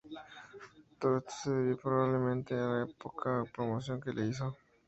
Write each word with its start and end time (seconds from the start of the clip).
Todo 0.97 1.17
esto 1.19 1.33
se 1.43 1.51
debió, 1.51 1.77
probablemente, 1.77 2.55
a 2.55 2.65
la 2.65 2.87
poca 2.87 3.43
promoción 3.55 4.01
que 4.01 4.09
se 4.11 4.15
le 4.19 4.27
hizo. 4.29 4.57